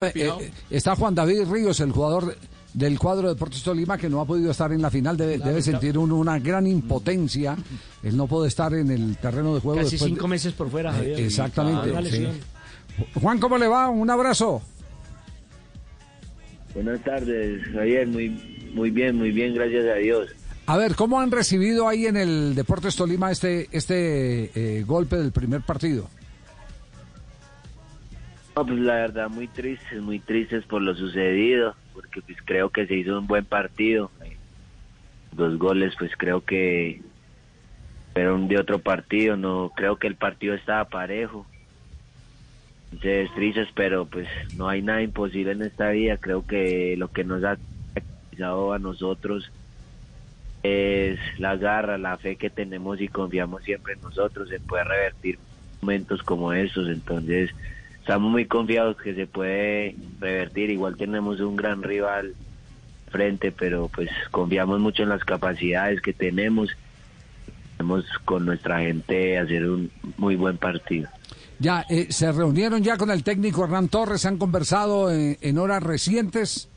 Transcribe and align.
Eh, 0.00 0.12
eh, 0.14 0.52
está 0.70 0.94
Juan 0.94 1.12
David 1.12 1.50
Ríos, 1.50 1.80
el 1.80 1.90
jugador 1.90 2.36
del 2.72 3.00
cuadro 3.00 3.26
de 3.26 3.34
Deportes 3.34 3.64
Tolima, 3.64 3.98
que 3.98 4.08
no 4.08 4.20
ha 4.20 4.24
podido 4.24 4.52
estar 4.52 4.70
en 4.70 4.80
la 4.80 4.92
final. 4.92 5.16
Debe, 5.16 5.60
sentir 5.60 5.98
una 5.98 6.38
gran 6.38 6.68
impotencia. 6.68 7.56
Él 8.04 8.16
no 8.16 8.28
puede 8.28 8.46
estar 8.46 8.72
en 8.74 8.92
el 8.92 9.16
terreno 9.16 9.56
de 9.56 9.60
juego. 9.60 9.80
Casi 9.80 9.98
cinco 9.98 10.28
meses 10.28 10.52
por 10.52 10.70
fuera, 10.70 10.90
eh, 10.90 10.98
Javier. 10.98 11.20
exactamente. 11.22 12.30
Juan, 13.14 13.40
¿cómo 13.40 13.58
le 13.58 13.66
va? 13.66 13.88
Un 13.88 14.08
abrazo. 14.08 14.62
Buenas 16.74 17.02
tardes, 17.02 17.60
Javier. 17.72 18.06
Muy, 18.06 18.70
muy 18.72 18.92
bien, 18.92 19.16
muy 19.16 19.32
bien, 19.32 19.52
gracias 19.52 19.84
a 19.84 19.94
Dios. 19.94 20.28
A 20.66 20.76
ver, 20.76 20.94
¿cómo 20.94 21.18
han 21.18 21.32
recibido 21.32 21.88
ahí 21.88 22.06
en 22.06 22.16
el 22.16 22.54
Deportes 22.54 22.94
Tolima 22.94 23.32
este, 23.32 23.66
este 23.72 24.84
golpe 24.86 25.16
del 25.16 25.32
primer 25.32 25.62
partido? 25.62 26.08
Pues 28.64 28.78
la 28.78 28.94
verdad 28.94 29.28
muy 29.28 29.46
tristes, 29.48 30.00
muy 30.00 30.18
tristes 30.18 30.64
por 30.64 30.82
lo 30.82 30.94
sucedido, 30.94 31.76
porque 31.92 32.22
pues 32.22 32.38
creo 32.44 32.70
que 32.70 32.86
se 32.86 32.94
hizo 32.94 33.18
un 33.18 33.26
buen 33.26 33.44
partido. 33.44 34.10
Dos 35.32 35.58
goles 35.58 35.94
pues 35.98 36.12
creo 36.16 36.44
que 36.44 37.02
fueron 38.12 38.48
de 38.48 38.58
otro 38.58 38.78
partido, 38.78 39.36
no 39.36 39.72
creo 39.76 39.96
que 39.96 40.06
el 40.06 40.16
partido 40.16 40.54
estaba 40.54 40.84
parejo. 40.86 41.46
Entonces 42.90 43.30
tristes, 43.34 43.68
pero 43.74 44.06
pues 44.06 44.26
no 44.54 44.68
hay 44.68 44.82
nada 44.82 45.02
imposible 45.02 45.52
en 45.52 45.62
esta 45.62 45.90
vida. 45.90 46.16
Creo 46.16 46.46
que 46.46 46.96
lo 46.96 47.08
que 47.08 47.24
nos 47.24 47.44
ha 47.44 47.58
dado 48.36 48.72
a 48.72 48.78
nosotros 48.78 49.50
es 50.62 51.18
la 51.38 51.56
garra, 51.56 51.98
la 51.98 52.16
fe 52.16 52.36
que 52.36 52.50
tenemos 52.50 53.00
y 53.00 53.08
confiamos 53.08 53.62
siempre 53.64 53.94
en 53.94 54.00
nosotros. 54.00 54.48
Se 54.48 54.60
puede 54.60 54.84
revertir 54.84 55.38
momentos 55.82 56.22
como 56.22 56.52
estos, 56.52 56.88
entonces 56.88 57.50
estamos 58.08 58.32
muy 58.32 58.46
confiados 58.46 58.96
que 58.96 59.14
se 59.14 59.26
puede 59.26 59.94
revertir. 60.18 60.70
Igual 60.70 60.96
tenemos 60.96 61.40
un 61.40 61.56
gran 61.56 61.82
rival 61.82 62.32
frente, 63.10 63.52
pero 63.52 63.90
pues 63.94 64.08
confiamos 64.30 64.80
mucho 64.80 65.02
en 65.02 65.10
las 65.10 65.22
capacidades 65.24 66.00
que 66.00 66.14
tenemos. 66.14 66.70
Tenemos 67.76 68.06
con 68.24 68.46
nuestra 68.46 68.80
gente 68.80 69.38
hacer 69.38 69.68
un 69.68 69.90
muy 70.16 70.36
buen 70.36 70.56
partido. 70.56 71.06
Ya, 71.58 71.84
eh, 71.90 72.06
¿se 72.08 72.32
reunieron 72.32 72.82
ya 72.82 72.96
con 72.96 73.10
el 73.10 73.22
técnico 73.22 73.62
Hernán 73.62 73.90
Torres? 73.90 74.24
¿Han 74.24 74.38
conversado 74.38 75.12
en, 75.12 75.58
horas 75.58 75.82
recientes? 75.82 76.70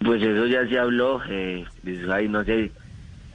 Pues 0.00 0.22
eso 0.22 0.46
ya 0.46 0.68
se 0.68 0.78
habló. 0.78 1.22
Eh, 1.26 1.64
pues, 1.82 2.28
no 2.28 2.44
sé, 2.44 2.70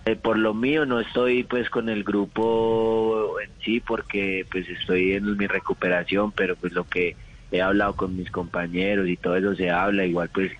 eh, 0.05 0.15
por 0.15 0.37
lo 0.37 0.53
mío 0.53 0.85
no 0.85 0.99
estoy 0.99 1.43
pues 1.43 1.69
con 1.69 1.89
el 1.89 2.03
grupo 2.03 3.39
en 3.41 3.49
sí 3.63 3.79
porque 3.79 4.45
pues 4.51 4.67
estoy 4.69 5.13
en 5.13 5.37
mi 5.37 5.47
recuperación, 5.47 6.31
pero 6.31 6.55
pues 6.55 6.73
lo 6.73 6.83
que 6.87 7.15
he 7.51 7.61
hablado 7.61 7.95
con 7.95 8.15
mis 8.15 8.31
compañeros 8.31 9.07
y 9.07 9.17
todo 9.17 9.35
eso 9.35 9.55
se 9.55 9.69
habla, 9.69 10.05
igual 10.05 10.29
pues 10.33 10.51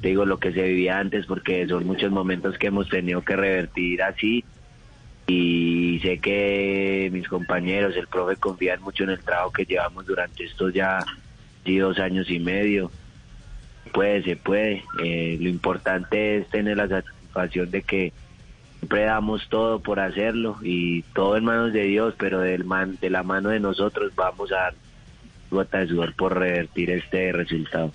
digo 0.00 0.24
lo 0.24 0.38
que 0.38 0.52
se 0.52 0.62
vivía 0.62 0.98
antes 0.98 1.26
porque 1.26 1.66
son 1.66 1.86
muchos 1.86 2.10
momentos 2.10 2.58
que 2.58 2.68
hemos 2.68 2.88
tenido 2.88 3.22
que 3.22 3.36
revertir 3.36 4.02
así 4.02 4.44
y 5.26 6.00
sé 6.02 6.18
que 6.18 7.08
mis 7.12 7.28
compañeros, 7.28 7.96
el 7.96 8.08
profe 8.08 8.36
confían 8.36 8.82
mucho 8.82 9.04
en 9.04 9.10
el 9.10 9.20
trabajo 9.20 9.52
que 9.52 9.64
llevamos 9.64 10.06
durante 10.06 10.44
estos 10.44 10.74
ya 10.74 11.04
dos 11.64 11.98
años 11.98 12.28
y 12.30 12.40
medio. 12.40 12.90
Puede, 13.92 14.22
se 14.22 14.36
puede. 14.36 14.82
Eh, 15.02 15.38
lo 15.40 15.48
importante 15.48 16.38
es 16.38 16.48
tener 16.48 16.76
la 16.76 16.88
satisfacción 16.88 17.70
de 17.70 17.82
que 17.82 18.12
siempre 18.80 19.04
damos 19.04 19.46
todo 19.48 19.80
por 19.80 20.00
hacerlo 20.00 20.56
y 20.62 21.02
todo 21.14 21.36
en 21.36 21.44
manos 21.44 21.72
de 21.72 21.82
Dios, 21.82 22.14
pero 22.18 22.40
del 22.40 22.64
man, 22.64 22.96
de 23.00 23.10
la 23.10 23.22
mano 23.22 23.50
de 23.50 23.60
nosotros 23.60 24.12
vamos 24.16 24.50
a 24.52 24.56
dar 24.56 24.74
gota 25.50 25.78
de 25.78 25.88
sudor 25.88 26.14
por 26.14 26.38
revertir 26.38 26.90
este 26.90 27.30
resultado. 27.32 27.92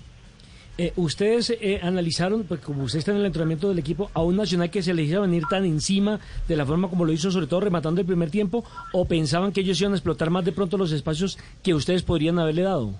Eh, 0.78 0.92
ustedes 0.96 1.50
eh, 1.50 1.80
analizaron, 1.82 2.44
pues 2.44 2.60
como 2.60 2.84
usted 2.84 2.98
está 3.00 3.10
en 3.10 3.18
el 3.18 3.26
entrenamiento 3.26 3.68
del 3.68 3.78
equipo, 3.78 4.10
a 4.14 4.22
un 4.22 4.36
Nacional 4.36 4.70
que 4.70 4.82
se 4.82 4.94
les 4.94 5.12
a 5.14 5.20
venir 5.20 5.42
tan 5.50 5.64
encima 5.64 6.20
de 6.46 6.54
la 6.54 6.66
forma 6.66 6.88
como 6.88 7.04
lo 7.04 7.12
hizo, 7.12 7.30
sobre 7.30 7.46
todo 7.46 7.60
rematando 7.60 8.00
el 8.00 8.06
primer 8.06 8.30
tiempo, 8.30 8.62
o 8.92 9.06
pensaban 9.06 9.52
que 9.52 9.62
ellos 9.62 9.80
iban 9.80 9.94
a 9.94 9.96
explotar 9.96 10.30
más 10.30 10.44
de 10.44 10.52
pronto 10.52 10.76
los 10.76 10.92
espacios 10.92 11.38
que 11.64 11.74
ustedes 11.74 12.02
podrían 12.02 12.38
haberle 12.38 12.62
dado? 12.62 12.94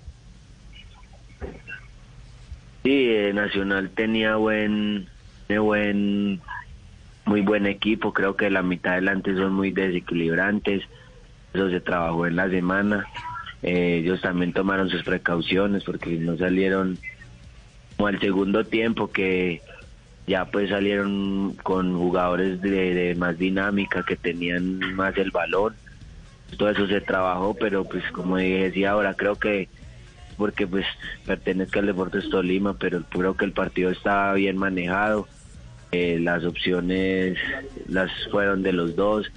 Sí, 2.83 3.09
eh, 3.11 3.33
Nacional 3.35 3.91
tenía 3.91 4.37
buen, 4.37 5.07
buen 5.49 6.41
muy 7.27 7.41
buen 7.41 7.67
equipo, 7.67 8.13
creo 8.13 8.37
que 8.37 8.49
la 8.51 8.63
mitad 8.63 8.95
adelante 8.95 9.35
son 9.35 9.53
muy 9.53 9.73
desequilibrantes, 9.73 10.85
eso 11.53 11.71
se 11.71 11.81
trabajó 11.81 12.27
en 12.27 12.37
la 12.37 12.49
semana, 12.49 13.07
eh, 13.63 13.99
ellos 14.03 14.21
también 14.21 14.53
tomaron 14.53 14.89
sus 14.89 15.03
precauciones 15.03 15.83
porque 15.85 16.11
no 16.13 16.39
salieron 16.39 16.99
como 17.97 18.07
al 18.09 18.21
segundo 18.21 18.65
tiempo 18.65 19.11
que 19.11 19.61
ya 20.27 20.45
pues 20.45 20.71
salieron 20.71 21.57
con 21.63 21.99
jugadores 21.99 22.61
de, 22.61 23.15
más 23.19 23.37
dinámica 23.39 24.05
que 24.05 24.17
tenían 24.17 24.95
más 24.95 25.17
el 25.19 25.33
balón, 25.33 25.75
todo 26.57 26.71
eso 26.71 26.87
se 26.87 27.01
trabajó, 27.01 27.55
pero 27.55 27.85
pues 27.85 28.05
como 28.13 28.37
decía 28.37 28.93
ahora, 28.93 29.15
creo 29.15 29.35
que 29.35 29.69
porque 30.37 30.67
pues 30.67 30.87
pertenezca 31.25 31.81
al 31.81 31.87
Deportes 31.87 32.29
Tolima, 32.31 32.75
pero 32.75 33.03
creo 33.05 33.37
que 33.37 33.47
el 33.47 33.53
partido 33.53 33.91
estaba 33.91 34.33
bien 34.35 34.59
manejado 34.59 35.27
eh, 35.93 36.19
las 36.21 36.45
opciones 36.45 37.39
las 37.89 38.11
fueron 38.31 38.63
de 38.63 38.73
los 38.73 38.97
dos. 38.97 39.31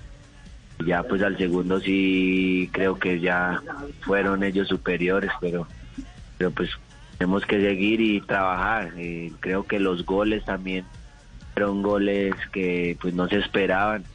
Ya 0.85 1.03
pues 1.03 1.21
al 1.21 1.37
segundo 1.37 1.79
sí 1.79 2.69
creo 2.71 2.97
que 2.97 3.19
ya 3.19 3.61
fueron 4.01 4.43
ellos 4.43 4.69
superiores, 4.69 5.31
pero, 5.41 5.67
pero 6.37 6.51
pues 6.51 6.69
tenemos 7.17 7.45
que 7.45 7.59
seguir 7.61 7.99
y 7.99 8.21
trabajar. 8.21 8.93
Eh, 8.97 9.31
creo 9.41 9.65
que 9.65 9.79
los 9.79 10.05
goles 10.05 10.45
también 10.45 10.85
fueron 11.53 11.81
goles 11.81 12.33
que 12.53 12.97
pues 13.01 13.13
no 13.13 13.27
se 13.27 13.39
esperaban, 13.39 14.05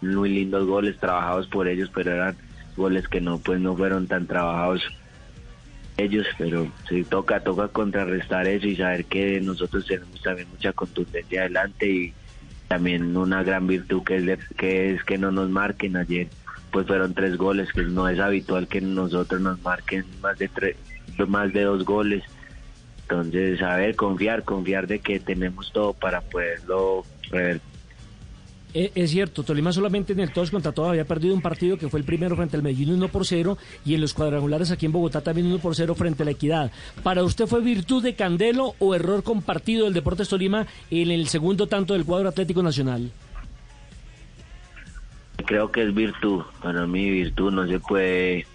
muy 0.00 0.30
lindos 0.30 0.66
goles 0.66 0.96
trabajados 0.98 1.46
por 1.48 1.68
ellos, 1.68 1.90
pero 1.94 2.12
eran 2.12 2.36
goles 2.76 3.08
que 3.08 3.20
no 3.20 3.38
pues 3.38 3.60
no 3.60 3.76
fueron 3.76 4.06
tan 4.06 4.26
trabajados 4.26 4.82
ellos, 5.96 6.26
pero 6.36 6.70
sí 6.88 7.04
toca, 7.04 7.40
toca 7.40 7.68
contrarrestar 7.68 8.46
eso 8.46 8.66
y 8.66 8.76
saber 8.76 9.04
que 9.06 9.40
nosotros 9.40 9.86
tenemos 9.86 10.20
también 10.22 10.48
mucha 10.50 10.72
contundencia 10.72 11.40
adelante 11.40 11.88
y 11.88 12.12
también 12.68 13.16
una 13.16 13.42
gran 13.42 13.66
virtud 13.66 14.02
que 14.02 14.16
es, 14.16 14.38
que 14.56 14.94
es 14.94 15.04
que 15.04 15.18
no 15.18 15.30
nos 15.30 15.48
marquen. 15.48 15.96
Ayer 15.96 16.28
pues 16.70 16.86
fueron 16.86 17.14
tres 17.14 17.36
goles 17.36 17.72
que 17.72 17.82
no 17.82 18.08
es 18.08 18.18
habitual 18.18 18.68
que 18.68 18.80
nosotros 18.80 19.40
nos 19.40 19.62
marquen 19.62 20.04
más 20.20 20.38
de 20.38 20.48
tres 20.48 20.76
más 21.28 21.52
de 21.52 21.62
dos 21.62 21.84
goles. 21.84 22.24
Entonces 23.02 23.62
a 23.62 23.76
ver 23.76 23.96
confiar 23.96 24.42
confiar 24.42 24.86
de 24.86 24.98
que 24.98 25.20
tenemos 25.20 25.72
todo 25.72 25.94
para 25.94 26.20
poderlo 26.20 27.04
revertir 27.30 27.75
eh, 28.78 28.92
es 28.94 29.10
cierto, 29.10 29.42
Tolima 29.42 29.72
solamente 29.72 30.12
en 30.12 30.20
el 30.20 30.30
todos 30.30 30.50
contra 30.50 30.70
todos 30.70 30.90
había 30.90 31.06
perdido 31.06 31.34
un 31.34 31.40
partido 31.40 31.78
que 31.78 31.88
fue 31.88 31.98
el 31.98 32.04
primero 32.04 32.36
frente 32.36 32.58
al 32.58 32.62
Medellín 32.62 32.92
1 32.92 33.08
por 33.08 33.24
0 33.24 33.56
y 33.86 33.94
en 33.94 34.02
los 34.02 34.12
cuadrangulares 34.12 34.70
aquí 34.70 34.84
en 34.84 34.92
Bogotá 34.92 35.22
también 35.22 35.46
1 35.46 35.60
por 35.60 35.74
0 35.74 35.94
frente 35.94 36.24
a 36.24 36.26
la 36.26 36.32
Equidad. 36.32 36.70
¿Para 37.02 37.24
usted 37.24 37.46
fue 37.46 37.62
virtud 37.62 38.02
de 38.02 38.14
Candelo 38.14 38.74
o 38.78 38.94
error 38.94 39.22
compartido 39.22 39.86
del 39.86 39.94
Deportes 39.94 40.28
Tolima 40.28 40.66
en 40.90 41.10
el 41.10 41.26
segundo 41.28 41.68
tanto 41.68 41.94
del 41.94 42.04
cuadro 42.04 42.28
Atlético 42.28 42.62
Nacional? 42.62 43.10
Creo 45.46 45.72
que 45.72 45.82
es 45.82 45.94
virtud, 45.94 46.42
para 46.62 46.86
mí 46.86 47.08
virtud 47.08 47.52
no 47.52 47.66
se 47.66 47.80
puede 47.80 48.46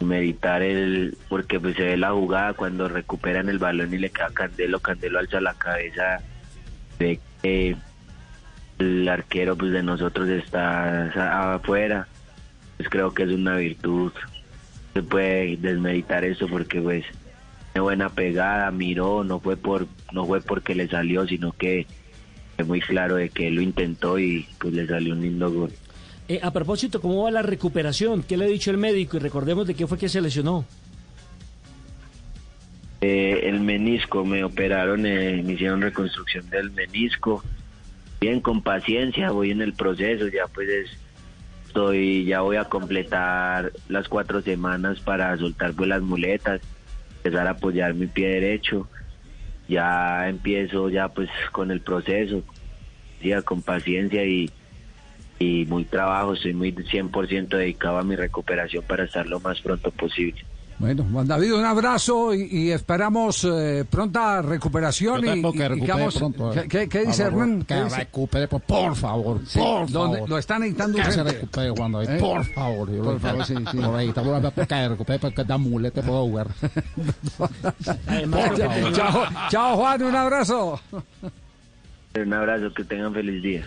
meditar 0.00 0.60
el 0.60 1.16
porque 1.28 1.60
pues 1.60 1.76
se 1.76 1.84
ve 1.84 1.96
la 1.96 2.10
jugada 2.10 2.54
cuando 2.54 2.88
recuperan 2.88 3.48
el 3.48 3.60
balón 3.60 3.94
y 3.94 3.98
le 3.98 4.10
queda 4.10 4.30
Candelo, 4.34 4.80
Candelo 4.80 5.20
alza 5.20 5.40
la 5.40 5.54
cabeza 5.54 6.20
de 6.98 7.20
que 7.40 7.76
el 8.78 9.08
arquero 9.08 9.56
pues 9.56 9.72
de 9.72 9.82
nosotros 9.82 10.28
está 10.28 11.54
afuera. 11.54 12.08
Pues 12.76 12.88
creo 12.88 13.12
que 13.12 13.24
es 13.24 13.30
una 13.30 13.56
virtud. 13.56 14.12
Se 14.92 15.02
puede 15.02 15.56
desmeditar 15.56 16.24
eso 16.24 16.46
porque 16.48 16.80
pues 16.80 17.04
de 17.74 17.80
buena 17.80 18.08
pegada 18.08 18.70
miró 18.70 19.24
no 19.24 19.40
fue 19.40 19.56
por 19.56 19.88
no 20.12 20.24
fue 20.26 20.40
porque 20.40 20.76
le 20.76 20.86
salió 20.86 21.26
sino 21.26 21.50
que 21.50 21.86
es 22.56 22.66
muy 22.66 22.80
claro 22.80 23.16
de 23.16 23.30
que 23.30 23.48
él 23.48 23.56
lo 23.56 23.62
intentó 23.62 24.16
y 24.16 24.46
pues 24.58 24.72
le 24.72 24.86
salió 24.86 25.14
un 25.14 25.22
lindo 25.22 25.52
gol. 25.52 25.72
Eh, 26.28 26.38
a 26.40 26.52
propósito 26.52 27.00
cómo 27.00 27.24
va 27.24 27.32
la 27.32 27.42
recuperación 27.42 28.22
qué 28.22 28.36
le 28.36 28.44
ha 28.44 28.48
dicho 28.48 28.70
el 28.70 28.78
médico 28.78 29.16
y 29.16 29.20
recordemos 29.20 29.66
de 29.66 29.74
qué 29.74 29.88
fue 29.88 29.98
que 29.98 30.08
se 30.08 30.20
lesionó. 30.20 30.64
Eh, 33.00 33.40
el 33.48 33.60
menisco 33.60 34.24
me 34.24 34.44
operaron 34.44 35.04
eh, 35.04 35.42
me 35.44 35.54
hicieron 35.54 35.82
reconstrucción 35.82 36.48
del 36.50 36.70
menisco 36.70 37.42
bien 38.24 38.40
con 38.40 38.62
paciencia, 38.62 39.32
voy 39.32 39.50
en 39.50 39.60
el 39.60 39.74
proceso, 39.74 40.28
ya 40.28 40.46
pues 40.46 40.88
estoy, 41.66 42.24
ya 42.24 42.40
voy 42.40 42.56
a 42.56 42.64
completar 42.64 43.70
las 43.88 44.08
cuatro 44.08 44.40
semanas 44.40 44.98
para 45.00 45.36
soltar 45.36 45.74
pues 45.74 45.90
las 45.90 46.00
muletas, 46.00 46.62
empezar 47.18 47.46
a 47.46 47.50
apoyar 47.50 47.92
mi 47.92 48.06
pie 48.06 48.28
derecho, 48.28 48.88
ya 49.68 50.26
empiezo 50.26 50.88
ya 50.88 51.08
pues 51.08 51.28
con 51.52 51.70
el 51.70 51.82
proceso, 51.82 52.42
ya 53.22 53.42
con 53.42 53.60
paciencia 53.60 54.24
y, 54.24 54.50
y 55.38 55.66
muy 55.66 55.84
trabajo, 55.84 56.32
estoy 56.32 56.54
muy 56.54 56.72
100% 56.72 57.48
dedicado 57.48 57.98
a 57.98 58.04
mi 58.04 58.16
recuperación 58.16 58.84
para 58.84 59.04
estar 59.04 59.26
lo 59.26 59.38
más 59.40 59.60
pronto 59.60 59.90
posible. 59.90 60.46
Bueno, 60.84 61.06
Juan 61.10 61.26
David, 61.26 61.54
un 61.54 61.64
abrazo 61.64 62.34
y, 62.34 62.70
esperamos 62.70 63.42
eh, 63.44 63.86
pronta 63.88 64.42
recuperación. 64.42 65.20
y, 65.20 65.52
que 65.52 65.66
recupere 65.66 66.08
pronto. 66.12 66.52
¿Qué, 66.68 66.90
qué, 66.90 67.06
dice 67.06 67.22
Hernán? 67.22 67.64
Que 67.64 67.84
recupere, 67.84 68.48
por, 68.48 68.60
por 68.60 68.94
favor, 68.94 69.40
por 69.54 69.88
favor. 69.88 70.28
Lo 70.28 70.36
están 70.36 70.60
necesitando 70.60 70.98
Que 70.98 71.10
se 71.10 71.22
recupere, 71.22 71.70
Juan 71.70 71.92
David, 71.92 72.10
¿Eh? 72.10 72.18
por 72.18 72.44
favor. 72.44 72.90
Por 73.02 73.18
favor, 73.18 73.46
sí, 73.46 73.54
sí. 73.70 73.78
Por 73.78 73.96
ahí, 73.96 74.08
estamos 74.08 74.52
que 74.52 74.88
recupere 74.88 75.18
porque 75.18 75.44
da 75.44 75.56
mulete 75.56 76.02
puedo 76.02 76.24
jugar. 76.24 76.48
chao, 78.92 79.24
chao, 79.48 79.76
Juan, 79.78 80.02
un 80.02 80.14
abrazo. 80.14 80.78
Un 82.14 82.32
abrazo, 82.34 82.74
que 82.74 82.84
tengan 82.84 83.14
feliz 83.14 83.42
día. 83.42 83.62